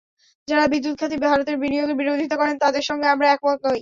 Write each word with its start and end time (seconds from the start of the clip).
যাঁরা 0.47 0.65
বিদ্যুৎ 0.67 0.95
খাতে 0.97 1.15
ভারতের 1.25 1.55
বিনিয়োগের 1.57 1.97
বিরোধিতা 1.97 2.35
করেন, 2.37 2.55
তাঁদের 2.57 2.83
সঙ্গে 2.89 3.07
আমরা 3.07 3.27
একমত 3.29 3.59
নই। 3.59 3.69